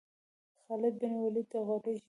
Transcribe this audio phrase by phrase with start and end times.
[0.63, 1.99] خالد بن ولید د قریش دی.